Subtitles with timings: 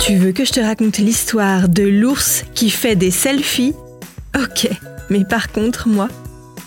[0.00, 3.74] Tu veux que je te raconte l'histoire de l'ours qui fait des selfies?
[4.36, 4.68] Ok,
[5.10, 6.08] mais par contre, moi,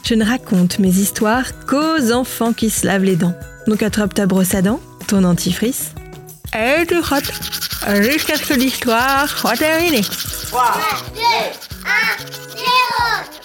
[0.03, 3.33] je ne raconte mes histoires qu'aux enfants qui se lavent les dents.
[3.67, 5.93] Donc attrape ta brosse à dents, ton dentifrice,
[6.53, 7.31] et tu frottes
[8.01, 10.01] jusqu'à ce que l'histoire soit terminée.
[10.01, 10.73] 3,
[11.15, 11.21] 2,
[11.85, 11.99] 1,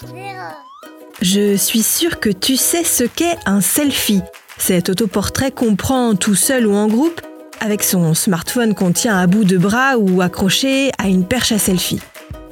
[0.08, 0.73] 0, 0.
[1.22, 4.22] Je suis sûre que tu sais ce qu'est un selfie.
[4.58, 7.20] Cet autoportrait qu'on prend tout seul ou en groupe
[7.60, 11.58] avec son smartphone qu'on tient à bout de bras ou accroché à une perche à
[11.58, 12.00] selfie.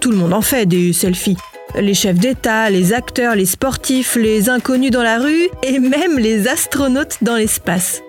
[0.01, 1.37] Tout le monde en fait des selfies.
[1.75, 6.49] Les chefs d'État, les acteurs, les sportifs, les inconnus dans la rue et même les
[6.49, 8.01] astronautes dans l'espace.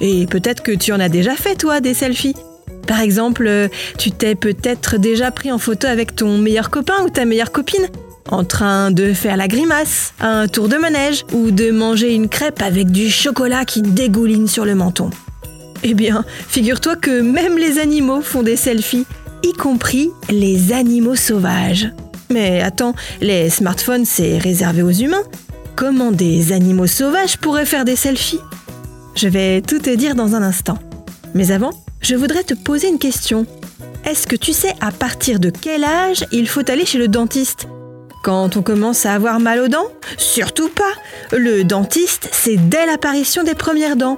[0.00, 2.36] Et peut-être que tu en as déjà fait toi des selfies.
[2.86, 7.24] Par exemple, tu t'es peut-être déjà pris en photo avec ton meilleur copain ou ta
[7.24, 7.86] meilleure copine
[8.30, 12.62] en train de faire la grimace, un tour de manège ou de manger une crêpe
[12.62, 15.10] avec du chocolat qui dégouline sur le menton.
[15.82, 19.06] Eh bien, figure-toi que même les animaux font des selfies,
[19.42, 21.90] y compris les animaux sauvages.
[22.30, 25.24] Mais attends, les smartphones, c'est réservé aux humains.
[25.76, 28.38] Comment des animaux sauvages pourraient faire des selfies?
[29.14, 30.78] Je vais tout te dire dans un instant.
[31.34, 33.46] Mais avant, je voudrais te poser une question.
[34.04, 37.66] Est-ce que tu sais à partir de quel âge il faut aller chez le dentiste?
[38.22, 40.92] Quand on commence à avoir mal aux dents Surtout pas
[41.36, 44.16] Le dentiste, c'est dès l'apparition des premières dents.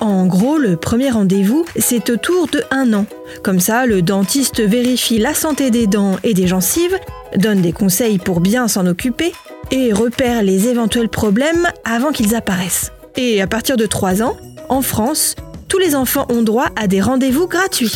[0.00, 3.06] En gros, le premier rendez-vous, c'est autour de un an.
[3.42, 6.96] Comme ça, le dentiste vérifie la santé des dents et des gencives,
[7.36, 9.32] donne des conseils pour bien s'en occuper
[9.70, 12.92] et repère les éventuels problèmes avant qu'ils apparaissent.
[13.16, 14.36] Et à partir de 3 ans,
[14.68, 15.34] en France,
[15.68, 17.92] tous les enfants ont droit à des rendez-vous gratuits.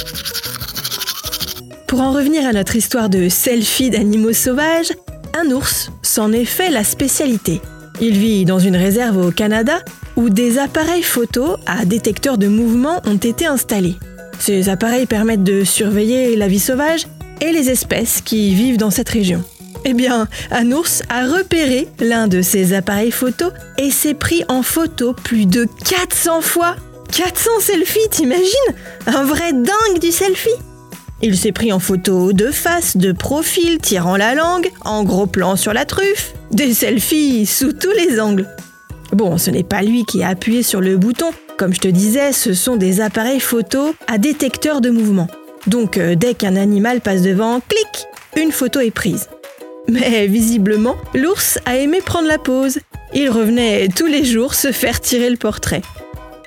[1.87, 4.93] Pour en revenir à notre histoire de selfie d'animaux sauvages,
[5.35, 7.61] un ours s'en est fait la spécialité.
[8.01, 9.81] Il vit dans une réserve au Canada
[10.17, 13.97] où des appareils photo à détecteur de mouvement ont été installés.
[14.39, 17.07] Ces appareils permettent de surveiller la vie sauvage
[17.41, 19.43] et les espèces qui vivent dans cette région.
[19.85, 23.47] Eh bien, un ours a repéré l'un de ces appareils photo
[23.79, 26.77] et s'est pris en photo plus de 400 fois.
[27.11, 28.75] 400 selfies, t'imagines?
[29.07, 30.51] Un vrai dingue du selfie
[31.25, 35.55] Il s'est pris en photo de face, de profil, tirant la langue, en gros plan
[35.55, 38.49] sur la truffe, des selfies sous tous les angles.
[39.13, 41.31] Bon, ce n'est pas lui qui a appuyé sur le bouton.
[41.57, 45.29] Comme je te disais, ce sont des appareils photo à détecteur de mouvement.
[45.69, 48.07] Donc euh, dès qu'un animal passe devant, clic,
[48.37, 49.29] une photo est prise.
[49.89, 52.81] Mais visiblement, l'ours a aimé prendre la pause.
[53.15, 55.83] Il revenait tous les jours se faire tirer le portrait.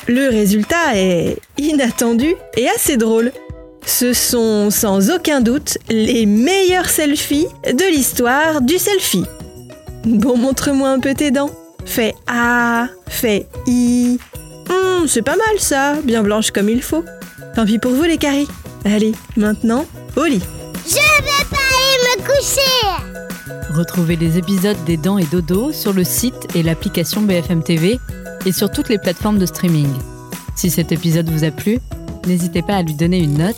[0.07, 3.31] Le résultat est inattendu et assez drôle.
[3.85, 9.25] Ce sont sans aucun doute les meilleurs selfies de l'histoire du selfie.
[10.05, 11.51] Bon, montre-moi un peu tes dents.
[11.85, 14.19] Fais A, fais I.
[14.69, 17.03] Hum, c'est pas mal ça, bien blanche comme il faut.
[17.55, 18.47] Tant pis pour vous les caries.
[18.85, 19.85] Allez, maintenant,
[20.15, 20.41] au lit.
[20.87, 26.03] Je vais pas aller me coucher Retrouvez les épisodes des Dents et Dodo sur le
[26.03, 27.99] site et l'application BFM TV
[28.45, 29.89] et sur toutes les plateformes de streaming.
[30.55, 31.79] Si cet épisode vous a plu,
[32.27, 33.57] n'hésitez pas à lui donner une note,